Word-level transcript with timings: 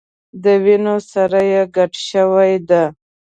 د 0.43 0.45
وینو 0.63 0.95
سره 1.11 1.39
یې 1.51 1.61
ګډه 1.75 1.99
شوې 2.09 2.53
ده. 2.69 2.83